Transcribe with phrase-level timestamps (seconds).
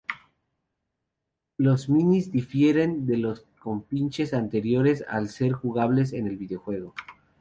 [1.57, 6.95] Los minis difieren de los compinches anteriores al ser jugables en el videojuego.